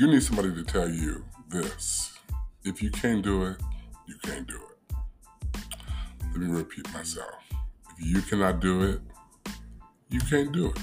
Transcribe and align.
You 0.00 0.06
need 0.06 0.22
somebody 0.22 0.54
to 0.54 0.62
tell 0.64 0.88
you 0.88 1.26
this. 1.50 2.16
If 2.64 2.82
you 2.82 2.90
can't 2.90 3.22
do 3.22 3.44
it, 3.44 3.58
you 4.08 4.14
can't 4.22 4.46
do 4.46 4.56
it. 4.56 4.94
Let 6.32 6.40
me 6.40 6.46
repeat 6.46 6.90
myself. 6.94 7.34
If 7.98 8.06
you 8.06 8.22
cannot 8.22 8.60
do 8.60 8.82
it, 8.84 9.02
you 10.08 10.20
can't 10.20 10.52
do 10.52 10.72
it. 10.72 10.78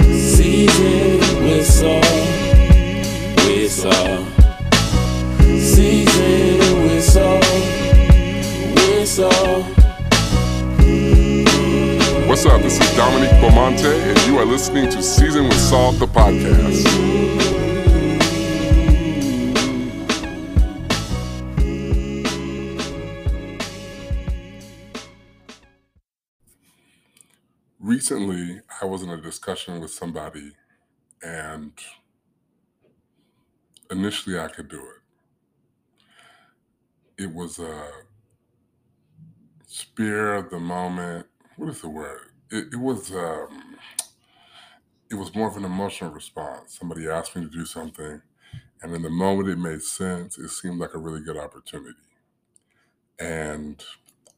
Seasoned 0.00 1.20
with 1.44 1.66
salt, 1.66 2.06
Up? 12.48 12.62
This 12.62 12.80
is 12.80 12.96
Dominique 12.96 13.30
Beaumonte, 13.42 13.86
and 13.86 14.18
you 14.26 14.38
are 14.38 14.44
listening 14.44 14.88
to 14.90 15.02
Seasoned 15.02 15.48
with 15.48 15.58
Salt, 15.58 15.98
the 15.98 16.06
podcast. 16.06 16.84
Recently, 27.80 28.60
I 28.80 28.84
was 28.84 29.02
in 29.02 29.10
a 29.10 29.20
discussion 29.20 29.80
with 29.80 29.90
somebody, 29.90 30.52
and 31.22 31.72
initially 33.90 34.38
I 34.38 34.48
could 34.48 34.68
do 34.68 34.84
it. 37.16 37.24
It 37.24 37.34
was 37.34 37.58
a 37.58 37.90
spear 39.66 40.34
of 40.34 40.50
the 40.50 40.60
moment. 40.60 41.26
What 41.56 41.70
is 41.70 41.80
the 41.80 41.88
word? 41.88 42.35
It, 42.50 42.72
it 42.74 42.76
was 42.76 43.12
um, 43.12 43.76
it 45.10 45.14
was 45.14 45.34
more 45.34 45.48
of 45.48 45.56
an 45.56 45.64
emotional 45.64 46.10
response. 46.10 46.78
Somebody 46.78 47.08
asked 47.08 47.36
me 47.36 47.42
to 47.42 47.50
do 47.50 47.64
something, 47.64 48.22
and 48.82 48.94
in 48.94 49.02
the 49.02 49.10
moment 49.10 49.48
it 49.48 49.58
made 49.58 49.82
sense. 49.82 50.38
It 50.38 50.48
seemed 50.50 50.80
like 50.80 50.94
a 50.94 50.98
really 50.98 51.20
good 51.22 51.36
opportunity, 51.36 51.98
and 53.18 53.82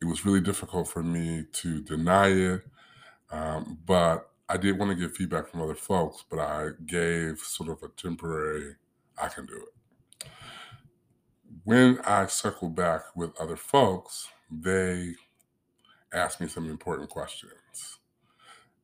it 0.01 0.05
was 0.05 0.25
really 0.25 0.41
difficult 0.41 0.89
for 0.89 1.03
me 1.03 1.45
to 1.53 1.83
deny 1.83 2.29
it. 2.29 2.62
Um, 3.31 3.81
but 3.86 4.31
I 4.48 4.56
did 4.59 4.79
want 4.79 4.91
to 4.91 4.97
get 4.97 5.17
feedback 5.17 5.48
from 5.48 5.62
other 5.62 5.75
folks, 5.75 6.25
but 6.29 6.39
I 6.39 6.70
gave 6.86 7.39
sort 7.41 7.70
of 7.70 7.83
a 7.83 7.89
temporary, 7.89 8.77
I 9.20 9.29
can 9.29 9.47
do 9.47 9.56
it. 9.56 9.84
When 11.64 11.98
I 12.01 12.27
circled 12.27 12.75
back 12.75 13.14
with 13.14 13.39
other 13.41 13.56
folks, 13.56 14.29
they 14.51 15.14
asked 16.12 16.41
me 16.41 16.48
some 16.48 16.69
important 16.70 17.11
questions. 17.11 17.98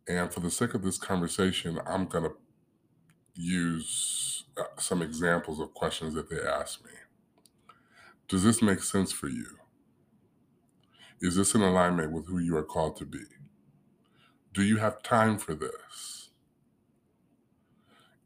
And 0.06 0.32
for 0.32 0.40
the 0.40 0.50
sake 0.50 0.74
of 0.74 0.82
this 0.82 0.98
conversation, 0.98 1.80
I'm 1.86 2.06
going 2.06 2.24
to 2.24 2.32
use 3.34 4.44
uh, 4.56 4.64
some 4.78 5.02
examples 5.02 5.60
of 5.60 5.74
questions 5.74 6.14
that 6.14 6.28
they 6.28 6.40
asked 6.40 6.84
me. 6.84 6.90
Does 8.28 8.44
this 8.44 8.62
make 8.62 8.80
sense 8.80 9.12
for 9.12 9.28
you? 9.28 9.58
Is 11.20 11.36
this 11.36 11.54
in 11.54 11.62
alignment 11.62 12.12
with 12.12 12.26
who 12.26 12.38
you 12.38 12.56
are 12.56 12.64
called 12.64 12.96
to 12.96 13.06
be? 13.06 13.24
Do 14.52 14.62
you 14.62 14.76
have 14.76 15.02
time 15.02 15.38
for 15.38 15.54
this? 15.54 16.28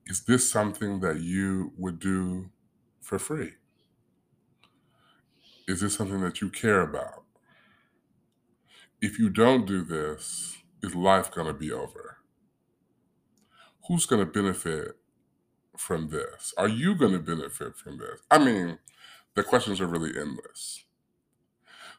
Is 0.06 0.22
this 0.22 0.50
something 0.50 1.00
that 1.00 1.20
you 1.20 1.72
would 1.76 1.98
do 1.98 2.50
for 3.00 3.18
free? 3.18 3.52
Is 5.66 5.80
this 5.80 5.94
something 5.94 6.20
that 6.22 6.40
you 6.40 6.48
care 6.48 6.80
about? 6.80 7.17
If 9.00 9.16
you 9.16 9.30
don't 9.30 9.64
do 9.64 9.82
this, 9.82 10.58
is 10.82 10.94
life 10.94 11.30
going 11.30 11.46
to 11.46 11.52
be 11.52 11.70
over? 11.70 12.18
Who's 13.86 14.06
going 14.06 14.24
to 14.24 14.30
benefit 14.30 14.96
from 15.76 16.08
this? 16.08 16.52
Are 16.58 16.66
you 16.66 16.96
going 16.96 17.12
to 17.12 17.20
benefit 17.20 17.76
from 17.76 17.98
this? 17.98 18.20
I 18.28 18.38
mean, 18.38 18.78
the 19.34 19.44
questions 19.44 19.80
are 19.80 19.86
really 19.86 20.18
endless. 20.18 20.84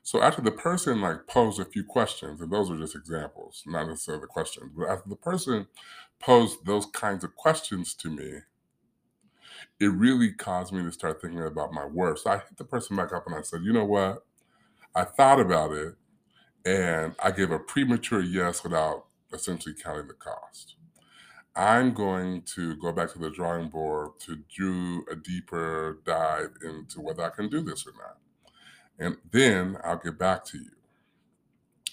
So 0.04 0.22
after 0.22 0.42
the 0.42 0.52
person 0.52 1.00
like 1.00 1.26
posed 1.26 1.60
a 1.60 1.66
few 1.66 1.86
questions, 1.86 2.42
and 2.42 2.52
those 2.52 2.70
are 2.70 2.78
just 2.78 2.96
examples, 2.96 3.64
not 3.66 3.88
necessarily 3.88 4.22
the 4.22 4.28
questions, 4.28 4.72
but 4.76 4.90
after 4.90 5.08
the 5.08 5.16
person 5.16 5.68
posed 6.20 6.66
those 6.66 6.86
kinds 6.88 7.24
of 7.24 7.36
questions 7.36 7.94
to 7.94 8.10
me, 8.10 8.40
it 9.80 9.88
really 9.88 10.34
caused 10.34 10.74
me 10.74 10.84
to 10.84 10.92
start 10.92 11.22
thinking 11.22 11.42
about 11.42 11.72
my 11.72 11.86
worth. 11.86 12.20
So 12.20 12.32
I 12.32 12.38
hit 12.40 12.58
the 12.58 12.66
person 12.66 12.98
back 12.98 13.14
up 13.14 13.26
and 13.26 13.36
I 13.36 13.42
said, 13.42 13.62
you 13.64 13.72
know 13.72 13.86
what? 13.86 14.26
I 14.94 15.06
thought 15.06 15.40
about 15.40 15.72
it 15.72 15.96
and 16.66 17.16
I 17.24 17.32
gave 17.32 17.52
a 17.52 17.60
premature 17.60 18.22
yes 18.22 18.64
without 18.64 19.06
essentially 19.34 19.76
counting 19.76 20.08
the 20.08 20.14
cost. 20.14 20.76
I'm 21.56 21.94
going 21.94 22.44
to 22.56 22.76
go 22.78 22.92
back 22.92 23.12
to 23.14 23.20
the 23.20 23.30
drawing 23.30 23.70
board 23.70 24.12
to 24.22 24.38
do 24.56 25.04
a 25.12 25.16
deeper 25.16 26.00
dive 26.06 26.52
into 26.64 27.02
whether 27.02 27.24
I 27.24 27.30
can 27.30 27.50
do 27.50 27.62
this 27.62 27.86
or 27.86 27.94
not. 27.94 28.18
And 28.98 29.18
then 29.32 29.78
I'll 29.84 29.98
get 29.98 30.18
back 30.18 30.46
to 30.46 30.58
you. 30.58 30.72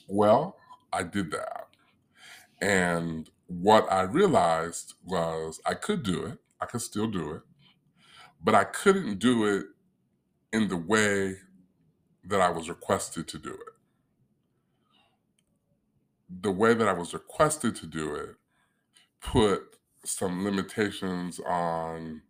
Well, 0.09 0.56
I 0.93 1.03
did 1.03 1.31
that. 1.33 1.66
And 2.60 3.28
what 3.48 3.91
I 3.91 4.03
realized 4.03 4.94
was 5.04 5.60
I 5.66 5.75
could 5.75 6.03
do 6.03 6.25
it, 6.27 6.38
I 6.60 6.66
could 6.66 6.83
still 6.83 7.06
do 7.06 7.33
it, 7.33 7.43
but 8.43 8.54
I 8.54 8.65
couldn't 8.65 9.19
do 9.19 9.44
it 9.47 9.66
in 10.53 10.69
the 10.69 10.77
way 10.77 11.37
that 12.25 12.41
I 12.41 12.50
was 12.50 12.69
requested 12.69 13.28
to 13.28 13.38
do 13.38 13.53
it. 13.53 13.75
The 16.28 16.50
way 16.50 16.75
that 16.75 16.88
I 16.88 16.92
was 16.92 17.14
requested 17.14 17.76
to 17.76 17.87
do 17.87 18.14
it 18.14 18.37
put 19.20 19.76
some 20.04 20.44
limitations 20.44 21.41
on 21.41 22.22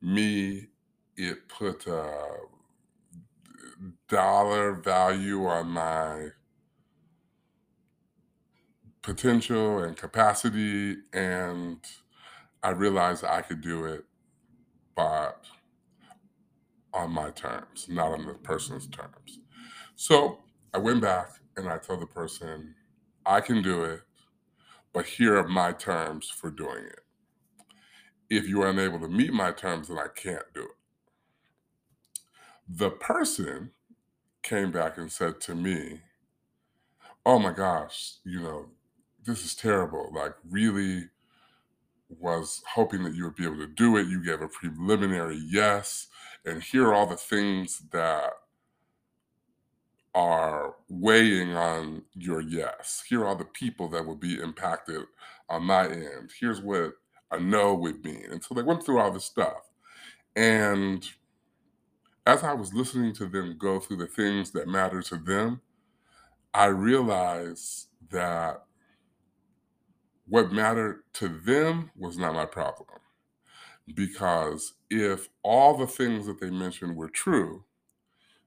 me. 0.00 0.68
It 1.16 1.48
put 1.48 1.86
a 1.86 2.36
dollar 4.08 4.74
value 4.74 5.46
on 5.46 5.68
my 5.68 6.28
potential 9.02 9.78
and 9.78 9.96
capacity. 9.96 10.96
And 11.12 11.78
I 12.62 12.70
realized 12.70 13.24
I 13.24 13.42
could 13.42 13.60
do 13.60 13.84
it, 13.84 14.04
but 14.96 15.44
on 16.92 17.10
my 17.10 17.30
terms, 17.30 17.86
not 17.88 18.12
on 18.12 18.26
the 18.26 18.34
person's 18.34 18.86
terms. 18.86 19.40
So 19.96 20.38
I 20.72 20.78
went 20.78 21.02
back 21.02 21.30
and 21.56 21.68
I 21.68 21.78
told 21.78 22.00
the 22.00 22.06
person, 22.06 22.74
I 23.26 23.40
can 23.40 23.62
do 23.62 23.84
it, 23.84 24.02
but 24.92 25.06
here 25.06 25.36
are 25.36 25.48
my 25.48 25.72
terms 25.72 26.28
for 26.28 26.50
doing 26.50 26.84
it. 26.84 27.00
If 28.30 28.48
you 28.48 28.62
are 28.62 28.70
unable 28.70 29.00
to 29.00 29.08
meet 29.08 29.32
my 29.32 29.52
terms, 29.52 29.88
then 29.88 29.98
I 29.98 30.08
can't 30.14 30.52
do 30.54 30.62
it. 30.62 30.76
The 32.68 32.90
person 32.90 33.72
came 34.42 34.70
back 34.70 34.96
and 34.98 35.10
said 35.10 35.40
to 35.42 35.54
me, 35.54 36.00
Oh 37.26 37.38
my 37.38 37.52
gosh, 37.52 38.14
you 38.24 38.40
know, 38.40 38.66
this 39.24 39.44
is 39.44 39.54
terrible. 39.54 40.10
Like, 40.14 40.34
really 40.48 41.04
was 42.08 42.62
hoping 42.74 43.02
that 43.04 43.14
you 43.14 43.24
would 43.24 43.36
be 43.36 43.44
able 43.44 43.56
to 43.56 43.66
do 43.66 43.96
it. 43.96 44.06
You 44.06 44.22
gave 44.22 44.42
a 44.42 44.48
preliminary 44.48 45.40
yes. 45.50 46.08
And 46.44 46.62
here 46.62 46.88
are 46.88 46.94
all 46.94 47.06
the 47.06 47.16
things 47.16 47.82
that 47.92 48.32
are 50.14 50.76
weighing 50.88 51.56
on 51.56 52.02
your 52.14 52.40
yes. 52.40 53.02
Here 53.08 53.24
are 53.24 53.34
the 53.34 53.44
people 53.44 53.88
that 53.88 54.06
will 54.06 54.16
be 54.16 54.40
impacted 54.40 55.02
on 55.48 55.64
my 55.64 55.86
end. 55.88 56.30
Here's 56.38 56.60
what 56.60 56.92
a 57.30 57.40
no 57.40 57.74
would 57.74 58.04
mean. 58.04 58.26
And 58.30 58.42
so 58.42 58.54
they 58.54 58.62
went 58.62 58.84
through 58.84 59.00
all 59.00 59.10
this 59.10 59.24
stuff. 59.24 59.70
And 60.36 61.04
as 62.26 62.42
I 62.42 62.54
was 62.54 62.72
listening 62.72 63.12
to 63.14 63.26
them 63.26 63.56
go 63.58 63.80
through 63.80 63.98
the 63.98 64.06
things 64.06 64.52
that 64.52 64.68
matter 64.68 65.02
to 65.02 65.16
them, 65.16 65.60
I 66.52 66.66
realized 66.66 67.88
that 68.10 68.64
what 70.26 70.52
mattered 70.52 71.02
to 71.14 71.28
them 71.28 71.90
was 71.96 72.16
not 72.16 72.34
my 72.34 72.46
problem. 72.46 72.88
Because 73.92 74.74
if 74.88 75.28
all 75.42 75.76
the 75.76 75.86
things 75.86 76.26
that 76.26 76.40
they 76.40 76.50
mentioned 76.50 76.96
were 76.96 77.10
true, 77.10 77.64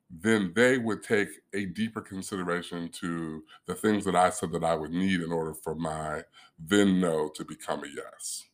then 0.09 0.53
they 0.55 0.77
would 0.77 1.03
take 1.03 1.29
a 1.53 1.65
deeper 1.65 2.01
consideration 2.01 2.89
to 2.89 3.43
the 3.65 3.75
things 3.75 4.05
that 4.05 4.15
I 4.15 4.29
said 4.29 4.51
that 4.53 4.63
I 4.63 4.73
would 4.73 4.91
need 4.91 5.21
in 5.21 5.31
order 5.31 5.53
for 5.53 5.75
my 5.75 6.23
then 6.57 7.01
no 7.01 7.29
to 7.29 7.43
become 7.43 7.83
a 7.83 7.87
yes. 7.87 8.45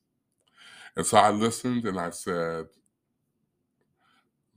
And 0.96 1.06
so 1.06 1.18
I 1.18 1.30
listened 1.32 1.86
and 1.86 2.00
I 2.00 2.10
said, 2.10 2.66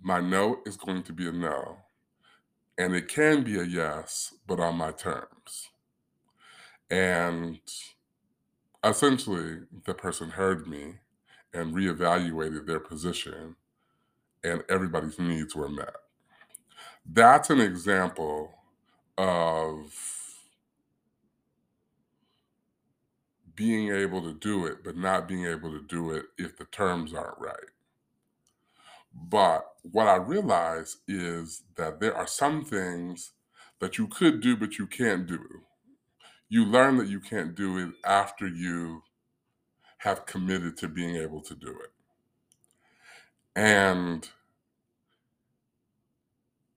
my 0.01 0.21
no 0.21 0.61
is 0.67 0.77
going 0.77 1.03
to 1.05 1.13
be 1.13 1.29
a 1.29 1.33
no. 1.33 1.79
And 2.79 2.95
it 2.95 3.09
can 3.09 3.43
be 3.43 3.59
a 3.59 3.65
yes, 3.65 4.35
but 4.47 4.61
on 4.61 4.77
my 4.77 4.93
terms. 4.93 5.71
And 6.91 7.59
essentially, 8.85 9.61
the 9.85 9.95
person 9.95 10.31
heard 10.31 10.67
me 10.67 10.97
and 11.53 11.75
reevaluated 11.75 12.67
their 12.67 12.81
position, 12.81 13.57
and 14.45 14.63
everybody's 14.69 15.19
needs 15.19 15.57
were 15.57 15.71
met. 15.71 15.97
That's 17.09 17.51
an 17.51 17.61
example 17.61 18.53
of 19.17 19.93
being 23.55 23.91
able 23.91 24.23
to 24.23 24.35
do 24.35 24.67
it, 24.67 24.85
but 24.85 24.97
not 24.97 25.27
being 25.27 25.47
able 25.47 25.71
to 25.71 25.83
do 25.83 26.11
it 26.11 26.27
if 26.37 26.57
the 26.57 26.67
terms 26.67 27.15
aren't 27.15 27.39
right. 27.39 27.71
But 29.15 29.67
what 29.91 30.09
I 30.09 30.17
realize 30.17 30.99
is 31.09 31.63
that 31.77 32.01
there 32.01 32.15
are 32.15 32.27
some 32.27 32.65
things 32.65 33.33
that 33.81 33.97
you 33.97 34.09
could 34.09 34.41
do, 34.41 34.57
but 34.57 34.79
you 34.79 34.87
can't 34.87 35.27
do. 35.27 35.41
You 36.49 36.67
learn 36.67 36.99
that 36.99 37.09
you 37.09 37.21
can't 37.21 37.55
do 37.55 37.79
it 37.79 37.95
after 38.05 38.47
you 38.47 39.03
have 39.99 40.27
committed 40.27 40.77
to 40.79 40.89
being 40.89 41.17
able 41.17 41.41
to 41.41 41.55
do 41.55 41.71
it. 41.71 41.91
And 43.57 44.29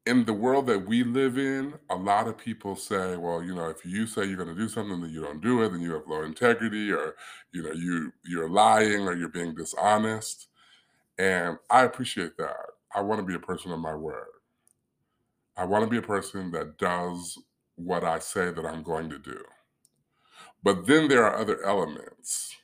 in 0.09 0.25
the 0.25 0.33
world 0.33 0.65
that 0.65 0.87
we 0.87 1.03
live 1.03 1.37
in, 1.37 1.75
a 1.91 1.95
lot 1.95 2.27
of 2.27 2.35
people 2.35 2.75
say, 2.75 3.15
well, 3.15 3.43
you 3.43 3.53
know, 3.53 3.69
if 3.69 3.85
you 3.85 4.07
say 4.07 4.25
you're 4.25 4.43
going 4.43 4.55
to 4.55 4.59
do 4.59 4.67
something 4.67 5.03
and 5.03 5.13
you 5.13 5.21
don't 5.21 5.39
do 5.39 5.61
it, 5.61 5.69
then 5.69 5.81
you 5.81 5.93
have 5.93 6.07
low 6.07 6.23
integrity 6.23 6.91
or, 6.91 7.15
you 7.51 7.61
know, 7.61 7.71
you 7.71 8.11
you're 8.25 8.49
lying 8.49 9.07
or 9.07 9.15
you're 9.15 9.29
being 9.29 9.53
dishonest. 9.53 10.47
And 11.19 11.59
I 11.69 11.83
appreciate 11.83 12.37
that. 12.37 12.55
I 12.95 13.01
want 13.01 13.19
to 13.19 13.25
be 13.25 13.35
a 13.35 13.39
person 13.39 13.71
of 13.71 13.79
my 13.79 13.93
word. 13.93 14.25
I 15.55 15.65
want 15.65 15.83
to 15.83 15.89
be 15.89 15.97
a 15.97 16.01
person 16.01 16.49
that 16.51 16.79
does 16.79 17.37
what 17.75 18.03
I 18.03 18.17
say 18.17 18.51
that 18.51 18.65
I'm 18.65 18.81
going 18.81 19.11
to 19.11 19.19
do. 19.19 19.43
But 20.63 20.87
then 20.87 21.07
there 21.07 21.23
are 21.23 21.37
other 21.37 21.63
elements, 21.63 22.55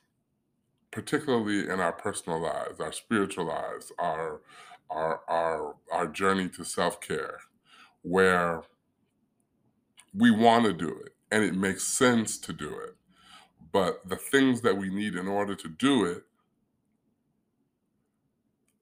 particularly 0.90 1.70
in 1.70 1.78
our 1.78 1.92
personal 1.92 2.40
lives, 2.40 2.80
our 2.80 2.92
spiritual 2.92 3.46
lives, 3.46 3.92
our 4.00 4.40
our 4.90 5.20
our 5.28 5.76
our 5.92 6.06
journey 6.06 6.48
to 6.50 6.64
self-care, 6.64 7.38
where 8.02 8.62
we 10.14 10.30
want 10.30 10.64
to 10.64 10.72
do 10.72 10.88
it 11.04 11.14
and 11.30 11.44
it 11.44 11.54
makes 11.54 11.84
sense 11.84 12.38
to 12.38 12.52
do 12.52 12.68
it. 12.68 12.94
But 13.72 14.08
the 14.08 14.16
things 14.16 14.62
that 14.62 14.78
we 14.78 14.88
need 14.88 15.14
in 15.14 15.28
order 15.28 15.54
to 15.54 15.68
do 15.68 16.04
it 16.04 16.24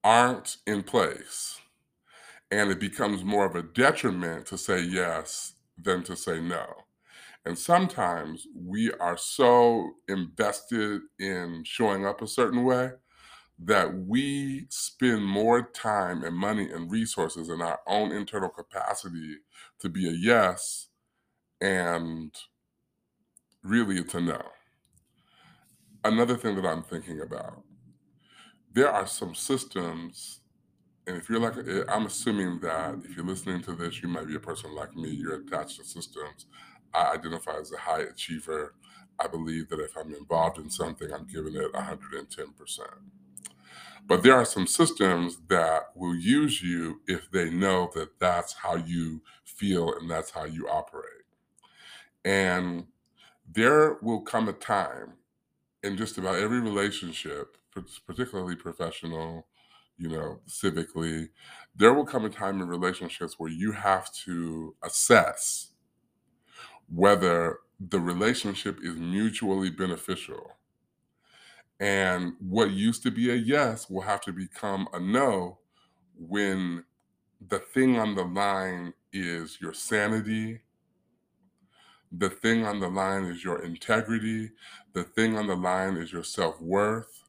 aren't 0.05 0.59
in 0.67 0.83
place. 0.83 1.61
And 2.51 2.71
it 2.71 2.79
becomes 2.79 3.25
more 3.25 3.47
of 3.47 3.57
a 3.57 3.63
detriment 3.63 4.47
to 4.47 4.59
say 4.59 4.83
yes 4.83 5.55
than 5.83 6.05
to 6.05 6.15
say 6.15 6.41
no. 6.41 6.67
And 7.47 7.59
sometimes 7.59 8.47
we 8.55 8.93
are 8.93 9.17
so 9.17 9.91
invested 10.09 11.03
in 11.19 11.63
showing 11.65 12.07
up 12.07 12.23
a 12.23 12.27
certain 12.27 12.65
way 12.65 12.93
that 13.59 13.95
we 13.95 14.67
spend 14.69 15.25
more 15.25 15.63
time 15.63 16.25
and 16.25 16.37
money 16.37 16.71
and 16.71 16.91
resources 16.91 17.49
in 17.49 17.63
our 17.63 17.81
own 17.87 18.11
internal 18.11 18.49
capacity 18.49 19.37
to 19.79 19.89
be 19.89 20.09
a 20.09 20.13
yes 20.13 20.89
and 21.61 22.35
really 23.63 23.97
it's 23.97 24.15
a 24.15 24.21
no. 24.21 24.43
Another 26.03 26.37
thing 26.37 26.57
that 26.57 26.67
I'm 26.67 26.83
thinking 26.83 27.21
about 27.21 27.63
there 28.75 28.91
are 28.91 29.07
some 29.07 29.37
systems, 29.37 30.41
and 31.07 31.17
if 31.17 31.29
you're 31.29 31.39
like, 31.39 31.55
I'm 31.89 32.07
assuming 32.07 32.59
that 32.61 32.97
if 33.05 33.17
you're 33.17 33.25
listening 33.25 33.63
to 33.63 33.73
this, 33.73 34.03
you 34.03 34.09
might 34.09 34.27
be 34.27 34.35
a 34.35 34.41
person 34.41 34.75
like 34.75 34.97
me, 34.97 35.11
you're 35.11 35.37
attached 35.37 35.79
to 35.79 35.85
systems. 35.85 36.47
I 36.93 37.13
identify 37.15 37.57
as 37.59 37.73
a 37.73 37.79
high 37.79 38.01
achiever. 38.01 38.75
I 39.21 39.29
believe 39.29 39.69
that 39.69 39.79
if 39.79 39.97
I'm 39.97 40.13
involved 40.13 40.59
in 40.59 40.69
something, 40.69 41.13
I'm 41.13 41.27
giving 41.27 41.55
it 41.55 41.73
110%. 41.73 42.81
But 44.07 44.23
there 44.23 44.35
are 44.35 44.45
some 44.45 44.67
systems 44.67 45.39
that 45.49 45.85
will 45.95 46.15
use 46.15 46.63
you 46.63 47.01
if 47.07 47.31
they 47.31 47.51
know 47.51 47.91
that 47.95 48.19
that's 48.19 48.53
how 48.53 48.77
you 48.77 49.23
feel 49.45 49.95
and 49.95 50.11
that's 50.11 50.31
how 50.31 50.45
you 50.45 50.69
operate. 50.69 51.25
And 52.25 52.87
there 53.51 53.99
will 54.03 54.21
come 54.21 54.49
a 54.49 54.53
time 54.53 55.15
in 55.83 55.97
just 55.97 56.19
about 56.19 56.37
every 56.37 56.61
relationship, 56.61 57.57
particularly 58.07 58.57
professional, 58.57 59.47
you 59.97 60.09
know, 60.09 60.41
civically, 60.49 61.29
there 61.77 61.95
will 61.95 62.07
come 62.07 62.25
a 62.25 62.31
time 62.31 62.61
in 62.61 62.69
relationships 62.69 63.35
where 63.39 63.51
you 63.51 63.73
have 63.73 64.13
to 64.13 64.75
assess 64.83 65.71
whether 66.89 67.59
the 67.81 68.01
relationship 68.01 68.79
is 68.83 68.97
mutually 68.97 69.71
beneficial. 69.71 70.53
And 71.81 72.35
what 72.41 72.71
used 72.71 73.03
to 73.03 73.11
be 73.11 73.31
a 73.31 73.35
yes 73.35 73.91
will 73.91 74.03
have 74.03 74.21
to 74.23 74.33
become 74.33 74.89
a 74.93 75.01
no 75.01 75.59
when 76.17 76.85
the 77.47 77.59
thing 77.59 77.99
on 77.99 78.15
the 78.15 78.25
line 78.25 78.95
is 79.13 79.61
your 79.61 79.75
sanity, 79.75 80.63
the 82.13 82.31
thing 82.31 82.65
on 82.65 82.81
the 82.81 82.89
line 82.89 83.25
is 83.25 83.45
your 83.45 83.63
integrity, 83.63 84.53
the 84.93 85.05
thing 85.05 85.37
on 85.37 85.47
the 85.49 85.57
line 85.57 85.97
is 85.97 86.13
your 86.13 86.23
self 86.23 86.61
worth. 86.61 87.25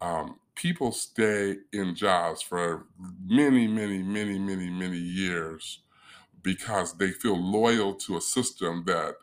Um, 0.00 0.40
people 0.54 0.92
stay 0.92 1.56
in 1.72 1.94
jobs 1.94 2.42
for 2.42 2.86
many, 3.24 3.66
many, 3.66 4.02
many, 4.02 4.38
many, 4.38 4.70
many 4.70 4.98
years 4.98 5.80
because 6.42 6.98
they 6.98 7.10
feel 7.10 7.38
loyal 7.38 7.94
to 7.94 8.16
a 8.16 8.20
system 8.20 8.84
that, 8.86 9.16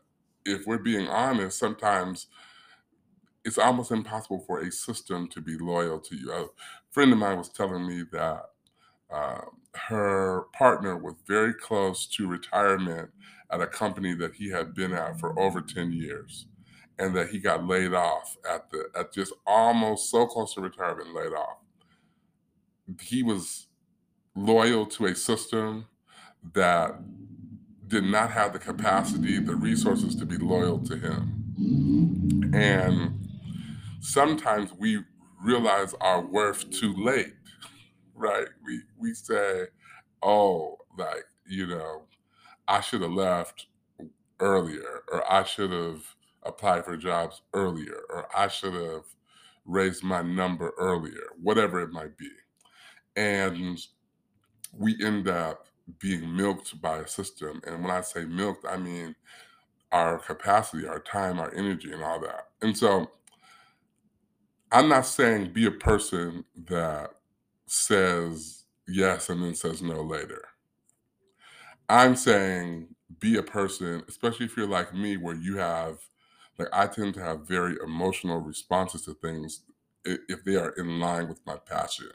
if 0.46 0.66
we're 0.66 0.80
being 0.80 1.08
honest, 1.08 1.60
sometimes 1.60 2.28
it's 3.44 3.58
almost 3.58 3.92
impossible 3.92 4.44
for 4.46 4.60
a 4.60 4.72
system 4.72 5.28
to 5.30 5.42
be 5.42 5.58
loyal 5.58 6.00
to 6.00 6.16
you. 6.16 6.32
A 6.32 6.48
friend 6.92 7.12
of 7.12 7.18
mine 7.18 7.38
was 7.38 7.50
telling 7.50 7.88
me 7.88 8.04
that 8.12 8.44
uh, 9.12 9.42
her 9.76 10.46
partner 10.54 10.98
was 10.98 11.16
very 11.28 11.54
close 11.54 12.08
to 12.08 12.28
retirement 12.28 13.10
at 13.52 13.62
a 13.62 13.68
company 13.68 14.14
that 14.16 14.34
he 14.34 14.50
had 14.50 14.74
been 14.74 14.94
at 14.94 15.20
for 15.20 15.38
over 15.40 15.62
10 15.62 15.92
years 15.92 16.48
and 17.00 17.16
that 17.16 17.30
he 17.30 17.40
got 17.40 17.66
laid 17.66 17.94
off 17.94 18.38
at 18.50 18.70
the 18.70 18.86
at 18.96 19.14
just 19.14 19.34
almost 19.46 20.10
so 20.10 20.26
close 20.26 20.54
to 20.54 20.62
retirement 20.62 21.14
laid 21.14 21.34
off 21.34 21.58
he 23.02 23.24
was 23.24 23.68
loyal 24.36 24.86
to 24.86 25.06
a 25.06 25.16
system 25.16 25.86
that 26.54 26.96
did 27.88 28.04
not 28.04 28.32
have 28.32 28.54
the 28.54 28.60
capacity 28.60 29.40
the 29.40 29.56
resources 29.56 30.16
to 30.16 30.26
be 30.26 30.38
loyal 30.38 30.80
to 30.80 30.96
him 30.96 32.52
and 32.54 33.21
sometimes 34.01 34.74
we 34.74 35.00
realize 35.44 35.95
our 36.01 36.21
worth 36.25 36.69
too 36.71 36.94
late 36.98 37.36
right 38.15 38.48
we 38.65 38.81
we 39.00 39.13
say 39.13 39.65
oh 40.24 40.77
like 40.98 41.25
you 41.48 41.67
know 41.67 42.03
I 42.67 42.81
should 42.81 43.01
have 43.01 43.12
left 43.12 43.67
earlier, 44.39 45.03
or 45.12 45.29
I 45.31 45.43
should 45.43 45.72
have 45.72 46.03
applied 46.43 46.86
for 46.86 46.98
jobs 46.98 47.41
earlier, 47.53 48.01
or 48.10 48.27
I 48.36 48.48
should 48.48 48.74
have 48.74 49.03
raised 49.65 50.03
my 50.03 50.22
number 50.22 50.72
earlier, 50.77 51.34
whatever 51.41 51.81
it 51.81 51.91
might 51.91 52.17
be. 52.17 52.29
And 53.17 53.77
we 54.74 54.98
end 55.03 55.27
up 55.27 55.67
being 56.00 56.36
milked 56.36 56.81
by 56.81 57.00
a 57.00 57.08
system. 57.08 57.62
And 57.67 57.81
when 57.81 57.91
I 57.91 58.01
say 58.01 58.25
milked, 58.25 58.65
I 58.65 58.77
mean 58.77 59.15
our 59.91 60.20
capacity, 60.20 60.88
our 60.88 61.01
time, 61.01 61.39
our 61.39 61.53
energy, 61.53 61.91
and 61.91 62.03
all 62.03 62.22
that. 62.22 62.48
And 62.62 62.77
so 62.77 63.12
I'm 64.72 64.88
not 64.88 65.06
saying 65.06 65.51
be 65.51 65.66
a 65.66 65.72
person 65.72 66.46
that 66.68 67.12
says 67.68 68.63
yes 68.88 69.30
and 69.30 69.44
then 69.44 69.54
says 69.54 69.82
no 69.82 70.01
later. 70.01 70.44
I'm 71.90 72.16
saying 72.16 72.88
be 73.20 73.38
a 73.38 73.44
person, 73.44 74.04
especially 74.08 74.46
if 74.46 74.56
you're 74.56 74.68
like 74.68 74.94
me, 74.94 75.18
where 75.18 75.36
you 75.36 75.58
have, 75.58 76.00
like, 76.58 76.70
I 76.72 76.88
tend 76.88 77.16
to 77.16 77.20
have 77.22 77.48
very 77.48 77.75
emotional 77.84 78.40
responses 78.40 79.04
to 79.04 79.13
things 79.16 79.63
if 80.06 80.44
they 80.46 80.56
are 80.56 80.70
in 80.78 81.00
line 81.00 81.28
with 81.28 81.46
my 81.46 81.58
passion. 81.58 82.12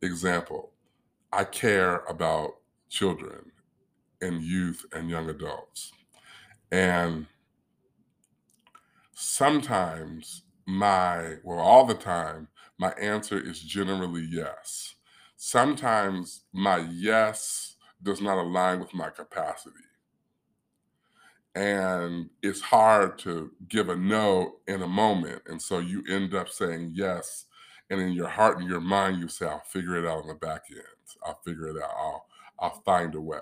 Example, 0.00 0.70
I 1.32 1.44
care 1.44 1.98
about 2.08 2.54
children 2.88 3.52
and 4.22 4.42
youth 4.42 4.86
and 4.92 5.10
young 5.10 5.28
adults. 5.28 5.92
And 6.72 7.26
sometimes 9.12 10.42
my, 10.68 11.36
well, 11.42 11.58
all 11.58 11.86
the 11.86 11.94
time, 11.94 12.46
my 12.76 12.90
answer 13.00 13.40
is 13.40 13.58
generally 13.58 14.28
yes. 14.30 14.96
Sometimes 15.34 16.42
my 16.52 16.76
yes 16.92 17.76
does 18.02 18.20
not 18.20 18.36
align 18.36 18.78
with 18.78 18.92
my 18.92 19.08
capacity. 19.08 19.76
And 21.54 22.28
it's 22.42 22.60
hard 22.60 23.18
to 23.20 23.50
give 23.68 23.88
a 23.88 23.96
no 23.96 24.56
in 24.66 24.82
a 24.82 24.86
moment. 24.86 25.40
And 25.46 25.60
so 25.60 25.78
you 25.78 26.04
end 26.06 26.34
up 26.34 26.50
saying 26.50 26.92
yes. 26.94 27.46
And 27.88 27.98
in 27.98 28.12
your 28.12 28.28
heart 28.28 28.58
and 28.58 28.68
your 28.68 28.82
mind, 28.82 29.20
you 29.20 29.28
say, 29.28 29.46
I'll 29.46 29.60
figure 29.60 29.96
it 29.96 30.06
out 30.06 30.18
on 30.18 30.28
the 30.28 30.34
back 30.34 30.64
end. 30.70 30.82
I'll 31.24 31.40
figure 31.46 31.68
it 31.68 31.82
out. 31.82 31.90
I'll, 31.96 32.26
I'll 32.60 32.82
find 32.84 33.14
a 33.14 33.20
way. 33.20 33.38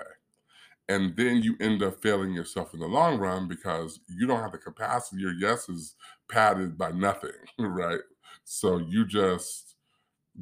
And 0.89 1.17
then 1.17 1.43
you 1.43 1.57
end 1.59 1.83
up 1.83 2.01
failing 2.01 2.33
yourself 2.33 2.73
in 2.73 2.79
the 2.79 2.87
long 2.87 3.19
run 3.19 3.49
because 3.49 3.99
you 4.09 4.29
don't 4.29 4.41
have 4.41 4.53
the 4.53 4.59
capacity. 4.59 5.21
Your 5.21 5.33
yes 5.33 5.69
is 5.69 5.97
padded 6.29 6.77
by 6.77 6.93
nothing, 6.93 7.31
right? 7.59 8.01
So 8.45 8.79
you 8.79 9.07
just 9.07 9.77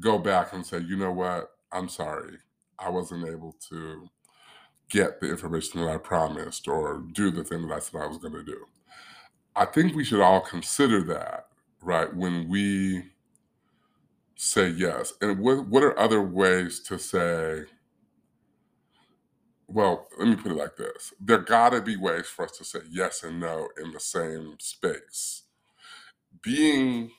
go 0.00 0.19
back 0.19 0.53
and 0.53 0.64
say, 0.64 0.79
you 0.79 0.97
know 0.97 1.12
what? 1.12 1.50
I'm 1.73 1.88
sorry. 1.88 2.38
I 2.79 2.91
wasn't 2.91 3.29
able 3.29 3.57
to 3.71 4.09
get 4.91 5.21
the 5.21 5.31
information 5.31 5.81
that 5.81 5.91
I 5.91 5.97
promised 5.97 6.69
or 6.69 7.05
do 7.12 7.31
the 7.31 7.45
thing 7.45 7.67
that 7.67 7.75
I 7.75 7.79
said 7.79 8.00
I 8.00 8.07
was 8.07 8.19
going 8.19 8.35
to 8.35 8.45
do. 8.45 8.64
I 9.57 9.64
think 9.64 9.95
we 9.95 10.05
should 10.05 10.21
all 10.21 10.41
consider 10.41 11.03
that, 11.05 11.47
right, 11.81 12.14
when 12.14 12.49
we 12.49 13.05
say 14.37 14.69
yes. 14.69 15.14
And 15.21 15.38
what, 15.38 15.69
what 15.69 15.83
are 15.83 15.99
other 15.99 16.23
ways 16.23 16.81
to 16.81 16.99
say, 16.99 17.64
well, 19.67 20.07
let 20.19 20.29
me 20.29 20.37
put 20.37 20.53
it 20.53 20.57
like 20.57 20.76
this 20.76 21.12
there 21.21 21.38
gotta 21.38 21.81
be 21.81 21.97
ways 21.97 22.26
for 22.26 22.45
us 22.45 22.57
to 22.59 22.64
say 22.64 22.81
yes 22.91 23.23
and 23.23 23.41
no 23.41 23.69
in 23.83 23.93
the 23.93 24.00
same 24.00 24.57
space. 24.59 25.43
Being 26.43 27.11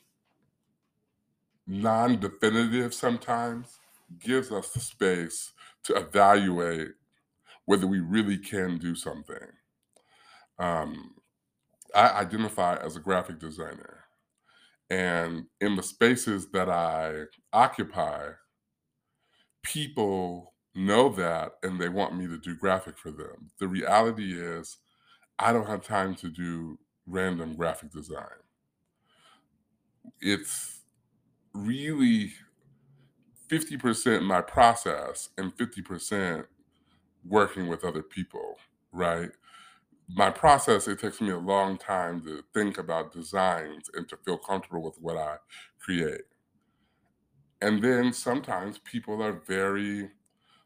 non 1.67 2.19
definitive 2.19 2.93
sometimes 2.93 3.79
gives 4.19 4.51
us 4.51 4.69
the 4.71 4.79
space 4.79 5.51
to 5.83 5.95
evaluate 5.95 6.89
whether 7.65 7.87
we 7.87 7.99
really 7.99 8.37
can 8.37 8.77
do 8.77 8.95
something. 8.95 9.37
Um, 10.59 11.15
I 11.93 12.09
identify 12.09 12.75
as 12.77 12.95
a 12.95 12.99
graphic 13.01 13.39
designer. 13.39 14.05
And 14.89 15.45
in 15.61 15.75
the 15.75 15.83
spaces 15.83 16.49
that 16.51 16.69
I 16.69 17.23
occupy, 17.53 18.31
people 19.63 20.53
know 20.75 21.09
that 21.09 21.53
and 21.63 21.79
they 21.79 21.89
want 21.89 22.15
me 22.17 22.27
to 22.27 22.37
do 22.37 22.55
graphic 22.55 22.97
for 22.97 23.11
them. 23.11 23.49
The 23.59 23.67
reality 23.67 24.39
is, 24.39 24.77
I 25.39 25.51
don't 25.53 25.67
have 25.67 25.83
time 25.83 26.15
to 26.15 26.29
do 26.29 26.79
random 27.07 27.55
graphic 27.55 27.91
design. 27.91 28.44
It's 30.21 30.81
really 31.53 32.33
50% 33.49 34.23
my 34.23 34.41
process 34.41 35.29
and 35.37 35.55
50% 35.55 36.45
working 37.27 37.67
with 37.67 37.83
other 37.83 38.03
people, 38.03 38.57
right? 38.91 39.29
My 40.09 40.29
process, 40.29 40.87
it 40.87 40.99
takes 40.99 41.21
me 41.21 41.31
a 41.31 41.37
long 41.37 41.77
time 41.77 42.21
to 42.23 42.43
think 42.53 42.77
about 42.77 43.11
designs 43.11 43.89
and 43.93 44.07
to 44.09 44.17
feel 44.17 44.37
comfortable 44.37 44.83
with 44.83 44.97
what 44.99 45.17
I 45.17 45.37
create. 45.79 46.21
And 47.61 47.83
then 47.83 48.13
sometimes 48.13 48.77
people 48.79 49.23
are 49.23 49.41
very 49.47 50.11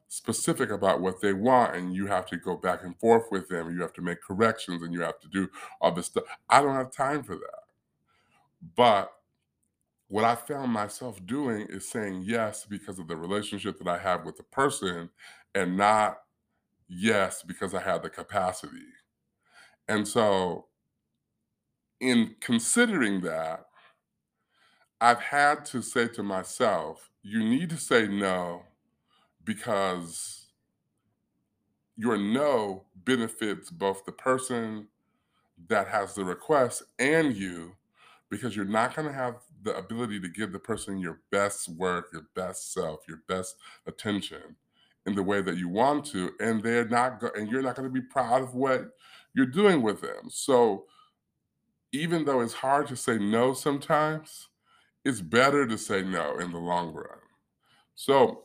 specific 0.10 0.72
about 0.72 1.02
what 1.02 1.22
they 1.22 1.34
want, 1.34 1.76
and 1.76 1.94
you 1.94 2.08
have 2.08 2.26
to 2.28 2.38
go 2.38 2.58
back 2.58 2.84
and 2.84 3.00
forth 3.00 3.26
with 3.32 3.48
them. 3.48 3.72
You 3.74 3.82
have 3.82 3.94
to 3.94 4.02
make 4.02 4.22
corrections 4.22 4.82
and 4.82 4.94
you 4.94 5.02
have 5.02 5.20
to 5.20 5.28
do 5.30 5.48
all 5.80 5.92
this 5.92 6.08
stuff. 6.08 6.24
I 6.50 6.62
don't 6.62 6.76
have 6.76 6.92
time 6.92 7.24
for 7.24 7.36
that. 7.36 7.64
But 8.76 9.12
what 10.10 10.26
I 10.26 10.36
found 10.36 10.74
myself 10.74 11.24
doing 11.28 11.68
is 11.70 11.88
saying 11.88 12.24
yes 12.26 12.66
because 12.68 12.98
of 12.98 13.08
the 13.08 13.16
relationship 13.16 13.78
that 13.78 13.88
I 13.88 14.00
have 14.00 14.26
with 14.26 14.38
the 14.38 14.44
person 14.44 15.10
and 15.54 15.78
not 15.78 16.18
yes 16.88 17.44
because 17.44 17.76
I 17.76 17.82
have 17.82 18.02
the 18.02 18.10
capacity. 18.10 18.88
And 19.88 20.08
so, 20.08 20.66
in 22.00 22.36
considering 22.42 23.22
that, 23.22 23.66
I've 25.00 25.20
had 25.20 25.64
to 25.66 25.82
say 25.82 26.08
to 26.10 26.24
myself, 26.24 27.12
you 27.22 27.44
need 27.44 27.70
to 27.70 27.78
say 27.78 28.08
no 28.08 28.64
because 29.44 30.48
your 31.96 32.18
no 32.18 32.86
benefits 33.06 33.70
both 33.70 34.06
the 34.06 34.12
person 34.12 34.88
that 35.68 35.88
has 35.88 36.16
the 36.16 36.26
request 36.26 36.84
and 36.98 37.36
you 37.36 37.76
because 38.30 38.56
you're 38.56 38.66
not 38.66 38.96
going 38.96 39.08
to 39.08 39.14
have 39.14 39.36
the 39.64 39.76
ability 39.76 40.20
to 40.20 40.30
give 40.30 40.52
the 40.52 40.60
person 40.60 41.00
your 41.00 41.22
best 41.32 41.70
work, 41.70 42.10
your 42.14 42.28
best 42.36 42.74
self, 42.74 43.02
your 43.08 43.22
best 43.28 43.56
attention 43.88 44.56
in 45.06 45.16
the 45.16 45.24
way 45.24 45.42
that 45.42 45.58
you 45.58 45.68
want 45.68 46.06
to 46.06 46.32
and 46.40 46.62
they're 46.62 46.88
not 46.88 47.20
go- 47.20 47.32
and 47.36 47.50
you're 47.50 47.62
not 47.62 47.76
going 47.76 47.88
to 47.88 47.94
be 47.94 48.06
proud 48.06 48.42
of 48.42 48.54
what 48.54 48.90
you're 49.34 49.46
doing 49.46 49.82
with 49.82 50.02
them. 50.02 50.30
So 50.30 50.86
even 51.92 52.26
though 52.26 52.42
it's 52.42 52.54
hard 52.54 52.88
to 52.88 52.96
say 52.96 53.18
no 53.18 53.54
sometimes, 53.54 54.50
it's 55.04 55.22
better 55.22 55.66
to 55.66 55.78
say 55.78 56.04
no 56.04 56.38
in 56.38 56.52
the 56.52 56.60
long 56.60 56.94
run. 56.94 57.18
So 57.96 58.44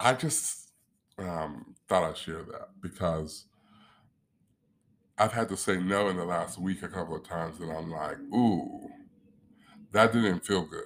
I 0.00 0.14
just 0.14 0.70
um, 1.18 1.74
thought 1.88 2.04
I'd 2.04 2.16
share 2.16 2.44
that 2.44 2.68
because 2.80 3.46
I've 5.18 5.32
had 5.32 5.48
to 5.48 5.56
say 5.56 5.78
no 5.78 6.08
in 6.08 6.16
the 6.16 6.24
last 6.24 6.58
week 6.58 6.82
a 6.82 6.88
couple 6.88 7.16
of 7.16 7.24
times, 7.24 7.58
and 7.60 7.72
I'm 7.72 7.90
like, 7.90 8.18
ooh, 8.32 8.88
that 9.90 10.12
didn't 10.12 10.46
feel 10.46 10.64
good. 10.64 10.84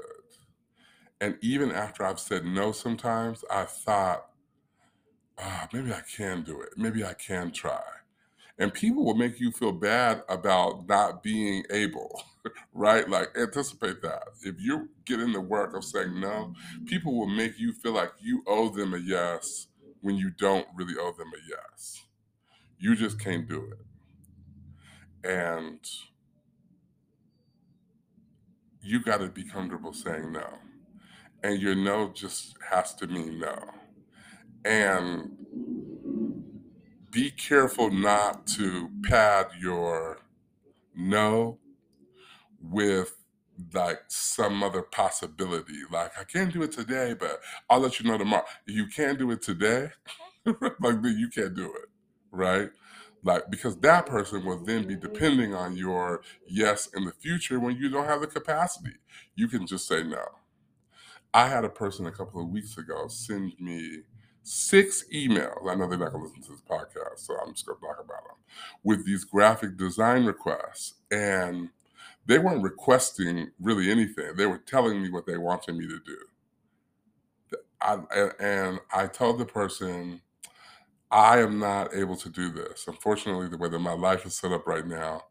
And 1.20 1.36
even 1.42 1.70
after 1.70 2.04
I've 2.04 2.18
said 2.18 2.44
no 2.44 2.72
sometimes, 2.72 3.44
I 3.50 3.64
thought, 3.64 4.26
ah, 5.38 5.68
maybe 5.72 5.92
I 5.92 6.00
can 6.16 6.42
do 6.42 6.62
it. 6.62 6.70
Maybe 6.76 7.04
I 7.04 7.12
can 7.12 7.52
try. 7.52 7.82
And 8.58 8.72
people 8.72 9.04
will 9.04 9.14
make 9.14 9.38
you 9.38 9.52
feel 9.52 9.72
bad 9.72 10.22
about 10.28 10.88
not 10.88 11.22
being 11.22 11.64
able, 11.70 12.22
right? 12.72 13.08
Like, 13.08 13.36
anticipate 13.36 14.00
that. 14.02 14.28
If 14.42 14.56
you 14.60 14.88
get 15.04 15.20
in 15.20 15.32
the 15.32 15.40
work 15.40 15.76
of 15.76 15.84
saying 15.84 16.18
no, 16.18 16.54
people 16.86 17.18
will 17.18 17.28
make 17.28 17.58
you 17.58 17.72
feel 17.72 17.92
like 17.92 18.12
you 18.18 18.42
owe 18.46 18.70
them 18.70 18.94
a 18.94 18.98
yes 18.98 19.68
when 20.00 20.16
you 20.16 20.30
don't 20.30 20.66
really 20.74 20.94
owe 20.98 21.12
them 21.12 21.30
a 21.34 21.40
yes. 21.48 22.02
You 22.78 22.96
just 22.96 23.20
can't 23.20 23.46
do 23.48 23.64
it. 23.72 23.91
And 25.24 25.78
you 28.82 29.00
got 29.02 29.18
to 29.18 29.28
be 29.28 29.44
comfortable 29.44 29.92
saying 29.92 30.32
no. 30.32 30.58
And 31.42 31.60
your 31.60 31.74
no 31.74 32.10
just 32.12 32.56
has 32.70 32.94
to 32.96 33.06
mean 33.06 33.40
no. 33.40 33.56
And 34.64 35.36
be 37.10 37.30
careful 37.30 37.90
not 37.90 38.46
to 38.48 38.90
pad 39.04 39.48
your 39.60 40.18
no 40.94 41.58
with 42.60 43.14
like 43.74 44.00
some 44.08 44.62
other 44.62 44.82
possibility. 44.82 45.80
Like, 45.90 46.12
I 46.18 46.24
can't 46.24 46.52
do 46.52 46.62
it 46.62 46.72
today, 46.72 47.14
but 47.14 47.40
I'll 47.68 47.80
let 47.80 48.00
you 48.00 48.08
know 48.10 48.18
tomorrow. 48.18 48.44
You 48.66 48.86
can't 48.86 49.18
do 49.18 49.30
it 49.30 49.42
today, 49.42 49.90
like 50.46 50.96
you 51.04 51.28
can't 51.28 51.54
do 51.54 51.66
it, 51.66 51.88
right? 52.30 52.70
Like 53.22 53.50
because 53.50 53.76
that 53.80 54.06
person 54.06 54.44
will 54.44 54.58
then 54.64 54.86
be 54.86 54.96
depending 54.96 55.54
on 55.54 55.76
your 55.76 56.22
yes 56.46 56.88
in 56.94 57.04
the 57.04 57.12
future 57.12 57.60
when 57.60 57.76
you 57.76 57.88
don't 57.88 58.06
have 58.06 58.20
the 58.20 58.26
capacity. 58.26 58.96
You 59.36 59.48
can 59.48 59.66
just 59.66 59.86
say 59.86 60.02
no. 60.02 60.24
I 61.34 61.48
had 61.48 61.64
a 61.64 61.68
person 61.68 62.06
a 62.06 62.12
couple 62.12 62.42
of 62.42 62.48
weeks 62.48 62.76
ago 62.76 63.06
send 63.08 63.52
me 63.58 64.00
six 64.42 65.04
emails. 65.14 65.70
I 65.70 65.74
know 65.74 65.88
they're 65.88 65.98
not 65.98 66.12
going 66.12 66.24
to 66.24 66.28
listen 66.28 66.42
to 66.42 66.50
this 66.50 66.62
podcast, 66.62 67.18
so 67.18 67.36
I'm 67.38 67.52
just 67.54 67.64
going 67.64 67.78
to 67.78 67.86
talk 67.86 68.00
about 68.04 68.24
them 68.24 68.36
with 68.82 69.06
these 69.06 69.24
graphic 69.24 69.76
design 69.76 70.24
requests. 70.24 70.94
And 71.10 71.70
they 72.26 72.38
weren't 72.38 72.62
requesting 72.62 73.50
really 73.60 73.90
anything, 73.90 74.36
they 74.36 74.46
were 74.46 74.58
telling 74.58 75.02
me 75.02 75.10
what 75.10 75.26
they 75.26 75.36
wanted 75.36 75.76
me 75.76 75.86
to 75.86 75.98
do. 75.98 76.18
I, 77.80 77.98
and 78.38 78.80
I 78.94 79.06
told 79.06 79.38
the 79.38 79.44
person, 79.44 80.20
I 81.12 81.40
am 81.40 81.58
not 81.58 81.94
able 81.94 82.16
to 82.16 82.28
do 82.30 82.50
this. 82.50 82.86
Unfortunately, 82.88 83.48
the 83.48 83.58
way 83.58 83.68
that 83.68 83.78
my 83.78 83.92
life 83.92 84.26
is 84.26 84.34
set 84.34 84.52
up 84.52 84.66
right 84.66 84.86
now, 84.86 85.22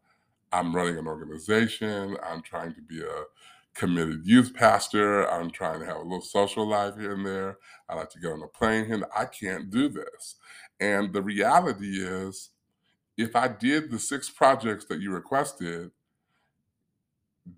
I'm 0.52 0.74
running 0.74 0.96
an 0.96 1.06
organization, 1.06 2.16
I'm 2.24 2.42
trying 2.42 2.74
to 2.74 2.82
be 2.82 3.02
a 3.02 3.24
committed 3.74 4.26
youth 4.26 4.54
pastor. 4.54 5.28
I'm 5.30 5.50
trying 5.50 5.80
to 5.80 5.86
have 5.86 5.96
a 5.96 6.02
little 6.02 6.20
social 6.20 6.66
life 6.66 6.96
here 6.96 7.14
and 7.14 7.26
there. 7.26 7.58
I 7.88 7.94
like 7.94 8.10
to 8.10 8.20
get 8.20 8.32
on 8.32 8.42
a 8.42 8.48
plane 8.48 8.86
here. 8.86 9.02
I 9.16 9.24
can't 9.24 9.70
do 9.70 9.88
this. 9.88 10.36
And 10.80 11.12
the 11.12 11.22
reality 11.22 12.02
is, 12.02 12.50
if 13.16 13.36
I 13.36 13.48
did 13.48 13.90
the 13.90 13.98
six 13.98 14.30
projects 14.30 14.86
that 14.86 15.00
you 15.00 15.12
requested, 15.12 15.90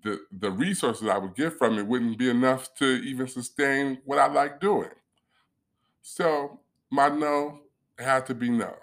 the 0.03 0.19
the 0.31 0.51
resources 0.51 1.07
I 1.07 1.17
would 1.17 1.35
get 1.35 1.53
from 1.53 1.77
it 1.77 1.85
wouldn't 1.85 2.17
be 2.17 2.29
enough 2.29 2.73
to 2.75 2.85
even 2.85 3.27
sustain 3.27 3.99
what 4.05 4.17
I 4.17 4.27
like 4.27 4.59
doing. 4.59 4.89
So 6.01 6.59
my 6.89 7.09
no 7.09 7.59
had 7.99 8.25
to 8.27 8.35
be 8.35 8.49
no. 8.49 8.75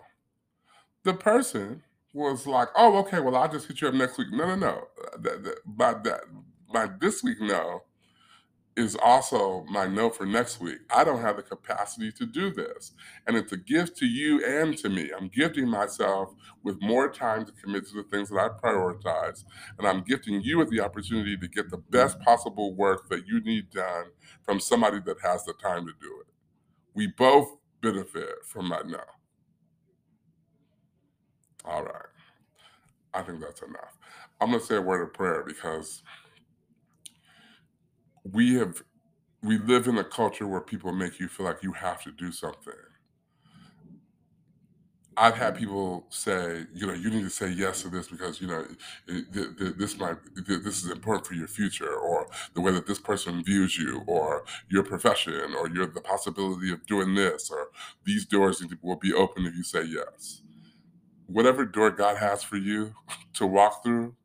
The 1.04 1.14
person 1.14 1.82
was 2.12 2.46
like, 2.46 2.68
"Oh, 2.76 2.96
okay. 2.98 3.20
Well, 3.20 3.36
I'll 3.36 3.50
just 3.50 3.68
hit 3.68 3.80
you 3.80 3.88
up 3.88 3.94
next 3.94 4.18
week." 4.18 4.28
No, 4.30 4.46
no, 4.46 4.56
no. 4.56 4.88
That, 5.18 5.44
that, 5.44 5.58
by 5.66 5.94
that, 5.94 6.22
my 6.68 6.88
this 7.00 7.22
week 7.22 7.40
no 7.40 7.82
is 8.76 8.96
also 9.02 9.64
my 9.68 9.86
no 9.86 10.08
for 10.08 10.24
next 10.24 10.60
week. 10.60 10.78
I 10.90 11.04
don't 11.04 11.20
have 11.20 11.36
the 11.36 11.42
capacity 11.42 12.10
to 12.12 12.24
do 12.24 12.50
this. 12.52 12.92
And 13.26 13.36
it's 13.36 13.52
a 13.52 13.56
gift 13.56 13.98
to 13.98 14.06
you 14.06 14.44
and 14.44 14.76
to 14.78 14.88
me. 14.88 15.10
I'm 15.16 15.28
gifting 15.28 15.68
myself 15.68 16.30
with 16.62 16.80
more 16.80 17.10
time 17.10 17.44
to 17.44 17.52
commit 17.52 17.86
to 17.88 17.94
the 17.94 18.04
things 18.04 18.30
that 18.30 18.38
I 18.38 18.48
prioritize. 18.48 19.44
And 19.78 19.86
I'm 19.86 20.02
gifting 20.02 20.40
you 20.40 20.58
with 20.58 20.70
the 20.70 20.80
opportunity 20.80 21.36
to 21.36 21.48
get 21.48 21.70
the 21.70 21.76
best 21.76 22.18
possible 22.20 22.74
work 22.74 23.08
that 23.10 23.26
you 23.26 23.40
need 23.40 23.70
done 23.70 24.06
from 24.42 24.58
somebody 24.58 25.00
that 25.04 25.20
has 25.22 25.44
the 25.44 25.52
time 25.62 25.86
to 25.86 25.92
do 26.00 26.20
it. 26.20 26.26
We 26.94 27.08
both 27.08 27.56
benefit 27.82 28.28
from 28.46 28.68
my 28.68 28.80
no. 28.86 29.00
All 31.64 31.84
right. 31.84 31.94
I 33.14 33.22
think 33.22 33.40
that's 33.40 33.62
enough. 33.62 33.98
I'm 34.40 34.50
going 34.50 34.60
to 34.60 34.66
say 34.66 34.76
a 34.76 34.82
word 34.82 35.02
of 35.02 35.12
prayer 35.14 35.44
because 35.46 36.02
we 38.32 38.54
have 38.56 38.82
we 39.42 39.58
live 39.58 39.88
in 39.88 39.98
a 39.98 40.04
culture 40.04 40.46
where 40.46 40.60
people 40.60 40.92
make 40.92 41.20
you 41.20 41.28
feel 41.28 41.46
like 41.46 41.62
you 41.62 41.72
have 41.72 42.02
to 42.04 42.12
do 42.12 42.32
something 42.32 42.72
I've 45.16 45.36
had 45.36 45.54
mm-hmm. 45.54 45.64
people 45.64 46.06
say, 46.10 46.64
you 46.74 46.86
know, 46.86 46.94
you 46.94 47.10
need 47.10 47.22
to 47.24 47.30
say 47.30 47.50
yes 47.50 47.82
to 47.82 47.88
this 47.90 48.08
because 48.08 48.40
you 48.40 48.46
know 48.48 48.66
it, 49.06 49.32
th- 49.32 49.58
th- 49.58 49.74
this 49.76 49.98
might 49.98 50.16
th- 50.46 50.62
this 50.62 50.84
is 50.84 50.90
important 50.90 51.26
for 51.26 51.34
your 51.34 51.48
future, 51.48 51.94
or 51.94 52.28
the 52.54 52.60
way 52.60 52.72
that 52.72 52.86
this 52.86 52.98
person 52.98 53.44
views 53.44 53.76
you, 53.78 54.02
or 54.06 54.44
your 54.70 54.82
profession, 54.84 55.54
or 55.58 55.68
your 55.68 55.86
the 55.86 56.00
possibility 56.00 56.72
of 56.72 56.86
doing 56.86 57.14
this, 57.14 57.50
or 57.50 57.68
these 58.04 58.24
doors 58.24 58.58
to- 58.60 58.78
will 58.82 58.96
be 58.96 59.12
open 59.12 59.46
if 59.46 59.54
you 59.54 59.62
say 59.64 59.82
yes. 59.84 60.42
Whatever 61.26 61.64
door 61.66 61.90
God 61.90 62.18
has 62.18 62.42
for 62.42 62.56
you 62.56 62.94
to 63.34 63.46
walk 63.46 63.82
through, 63.84 64.16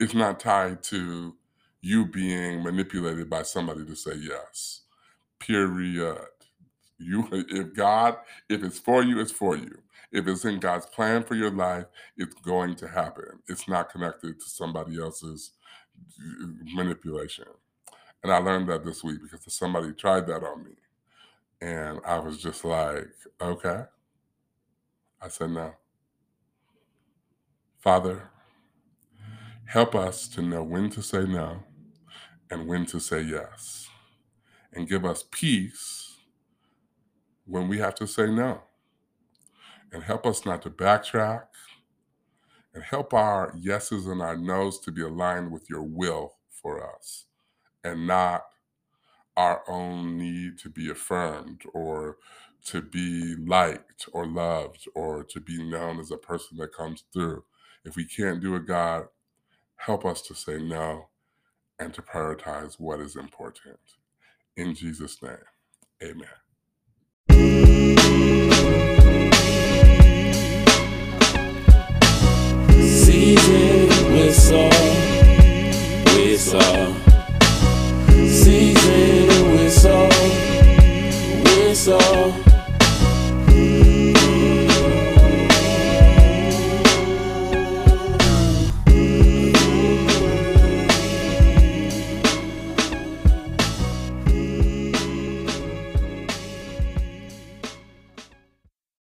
it's 0.00 0.14
not 0.14 0.40
tied 0.40 0.82
to 0.84 1.36
you 1.82 2.06
being 2.06 2.62
manipulated 2.62 3.30
by 3.30 3.42
somebody 3.42 3.84
to 3.86 3.94
say 3.96 4.14
yes. 4.16 4.82
Period. 5.38 6.18
You, 6.98 7.28
if 7.32 7.74
God, 7.74 8.18
if 8.48 8.64
it's 8.64 8.78
for 8.78 9.02
you, 9.04 9.20
it's 9.20 9.32
for 9.32 9.56
you. 9.56 9.83
If 10.14 10.28
it's 10.28 10.44
in 10.44 10.60
God's 10.60 10.86
plan 10.86 11.24
for 11.24 11.34
your 11.34 11.50
life, 11.50 11.86
it's 12.16 12.34
going 12.36 12.76
to 12.76 12.88
happen. 12.88 13.40
It's 13.48 13.68
not 13.68 13.90
connected 13.90 14.40
to 14.40 14.48
somebody 14.48 15.00
else's 15.00 15.50
uh, 16.20 16.46
manipulation. 16.72 17.46
And 18.22 18.32
I 18.32 18.38
learned 18.38 18.68
that 18.68 18.84
this 18.84 19.02
week 19.02 19.18
because 19.22 19.52
somebody 19.54 19.92
tried 19.92 20.28
that 20.28 20.44
on 20.44 20.64
me. 20.64 20.70
And 21.60 22.00
I 22.06 22.20
was 22.20 22.40
just 22.40 22.64
like, 22.64 23.08
okay. 23.40 23.82
I 25.20 25.28
said 25.28 25.50
no. 25.50 25.74
Father, 27.78 28.30
help 29.66 29.96
us 29.96 30.28
to 30.28 30.42
know 30.42 30.62
when 30.62 30.90
to 30.90 31.02
say 31.02 31.24
no 31.24 31.64
and 32.50 32.68
when 32.68 32.86
to 32.86 33.00
say 33.00 33.22
yes. 33.22 33.88
And 34.72 34.88
give 34.88 35.04
us 35.04 35.24
peace 35.30 36.18
when 37.46 37.68
we 37.68 37.78
have 37.78 37.96
to 37.96 38.06
say 38.06 38.30
no. 38.30 38.62
And 39.92 40.02
help 40.02 40.26
us 40.26 40.44
not 40.44 40.62
to 40.62 40.70
backtrack. 40.70 41.44
And 42.74 42.82
help 42.82 43.14
our 43.14 43.54
yeses 43.56 44.06
and 44.06 44.20
our 44.20 44.36
nos 44.36 44.80
to 44.80 44.90
be 44.90 45.02
aligned 45.02 45.52
with 45.52 45.70
your 45.70 45.82
will 45.82 46.36
for 46.50 46.84
us 46.96 47.26
and 47.84 48.06
not 48.06 48.44
our 49.36 49.62
own 49.68 50.16
need 50.18 50.58
to 50.58 50.68
be 50.70 50.90
affirmed 50.90 51.62
or 51.72 52.16
to 52.64 52.80
be 52.80 53.34
liked 53.36 54.08
or 54.12 54.26
loved 54.26 54.88
or 54.94 55.22
to 55.24 55.40
be 55.40 55.62
known 55.62 56.00
as 56.00 56.10
a 56.10 56.16
person 56.16 56.56
that 56.58 56.72
comes 56.72 57.04
through. 57.12 57.44
If 57.84 57.96
we 57.96 58.06
can't 58.06 58.40
do 58.40 58.56
it, 58.56 58.66
God, 58.66 59.06
help 59.76 60.06
us 60.06 60.22
to 60.22 60.34
say 60.34 60.58
no 60.58 61.08
and 61.78 61.92
to 61.94 62.02
prioritize 62.02 62.80
what 62.80 63.00
is 63.00 63.16
important. 63.16 63.78
In 64.56 64.74
Jesus' 64.74 65.22
name, 65.22 65.36
amen. 66.02 66.43